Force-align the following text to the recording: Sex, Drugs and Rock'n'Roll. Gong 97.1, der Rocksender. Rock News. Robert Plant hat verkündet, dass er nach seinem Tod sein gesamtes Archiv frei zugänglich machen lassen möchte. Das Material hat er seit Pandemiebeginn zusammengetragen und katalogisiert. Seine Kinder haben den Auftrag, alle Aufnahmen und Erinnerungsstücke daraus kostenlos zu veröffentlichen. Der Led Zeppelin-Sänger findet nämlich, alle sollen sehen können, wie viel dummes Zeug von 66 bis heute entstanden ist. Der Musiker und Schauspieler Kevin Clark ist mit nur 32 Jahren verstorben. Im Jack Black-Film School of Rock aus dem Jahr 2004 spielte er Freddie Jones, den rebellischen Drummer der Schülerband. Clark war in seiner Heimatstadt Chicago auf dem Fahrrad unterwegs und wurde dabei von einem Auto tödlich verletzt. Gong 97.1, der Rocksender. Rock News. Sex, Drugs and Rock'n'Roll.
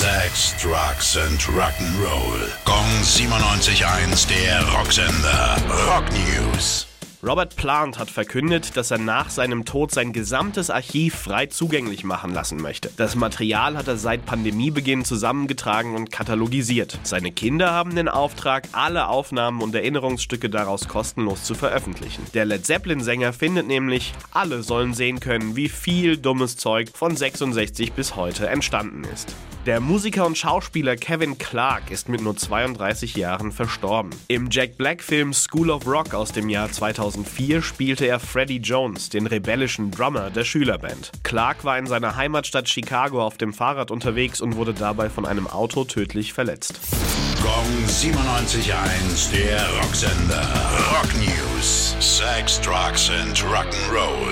Sex, 0.00 0.54
Drugs 0.56 1.18
and 1.18 1.38
Rock'n'Roll. 1.42 2.48
Gong 2.64 3.02
97.1, 3.02 4.26
der 4.30 4.66
Rocksender. 4.72 5.58
Rock 5.86 6.06
News. 6.12 6.86
Robert 7.22 7.54
Plant 7.54 7.98
hat 7.98 8.10
verkündet, 8.10 8.78
dass 8.78 8.90
er 8.90 8.96
nach 8.96 9.28
seinem 9.28 9.66
Tod 9.66 9.90
sein 9.90 10.14
gesamtes 10.14 10.70
Archiv 10.70 11.16
frei 11.16 11.46
zugänglich 11.46 12.02
machen 12.02 12.32
lassen 12.32 12.62
möchte. 12.62 12.90
Das 12.96 13.14
Material 13.14 13.76
hat 13.76 13.88
er 13.88 13.98
seit 13.98 14.24
Pandemiebeginn 14.24 15.04
zusammengetragen 15.04 15.94
und 15.94 16.10
katalogisiert. 16.10 16.98
Seine 17.02 17.30
Kinder 17.30 17.72
haben 17.72 17.94
den 17.94 18.08
Auftrag, 18.08 18.68
alle 18.72 19.08
Aufnahmen 19.08 19.60
und 19.60 19.74
Erinnerungsstücke 19.74 20.48
daraus 20.48 20.88
kostenlos 20.88 21.44
zu 21.44 21.54
veröffentlichen. 21.54 22.24
Der 22.32 22.46
Led 22.46 22.64
Zeppelin-Sänger 22.64 23.34
findet 23.34 23.66
nämlich, 23.66 24.14
alle 24.30 24.62
sollen 24.62 24.94
sehen 24.94 25.20
können, 25.20 25.56
wie 25.56 25.68
viel 25.68 26.16
dummes 26.16 26.56
Zeug 26.56 26.88
von 26.94 27.14
66 27.14 27.92
bis 27.92 28.16
heute 28.16 28.48
entstanden 28.48 29.04
ist. 29.04 29.36
Der 29.66 29.78
Musiker 29.78 30.24
und 30.24 30.38
Schauspieler 30.38 30.96
Kevin 30.96 31.36
Clark 31.36 31.90
ist 31.90 32.08
mit 32.08 32.22
nur 32.22 32.34
32 32.34 33.14
Jahren 33.14 33.52
verstorben. 33.52 34.10
Im 34.26 34.48
Jack 34.50 34.78
Black-Film 34.78 35.34
School 35.34 35.68
of 35.68 35.86
Rock 35.86 36.14
aus 36.14 36.32
dem 36.32 36.48
Jahr 36.48 36.72
2004 36.72 37.60
spielte 37.60 38.06
er 38.06 38.20
Freddie 38.20 38.56
Jones, 38.56 39.10
den 39.10 39.26
rebellischen 39.26 39.90
Drummer 39.90 40.30
der 40.30 40.44
Schülerband. 40.44 41.12
Clark 41.24 41.62
war 41.66 41.76
in 41.76 41.86
seiner 41.86 42.16
Heimatstadt 42.16 42.70
Chicago 42.70 43.22
auf 43.22 43.36
dem 43.36 43.52
Fahrrad 43.52 43.90
unterwegs 43.90 44.40
und 44.40 44.56
wurde 44.56 44.72
dabei 44.72 45.10
von 45.10 45.26
einem 45.26 45.46
Auto 45.46 45.84
tödlich 45.84 46.32
verletzt. 46.32 46.80
Gong 47.42 47.86
97.1, 47.86 49.30
der 49.30 49.60
Rocksender. 49.82 50.48
Rock 50.90 51.10
News. 51.16 51.96
Sex, 52.00 52.58
Drugs 52.62 53.10
and 53.10 53.36
Rock'n'Roll. 53.44 54.29